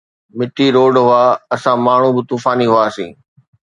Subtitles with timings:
[0.37, 1.23] مٽي روڊ هئا،
[1.55, 3.11] اسان ماڻهو به طوفاني هئاسين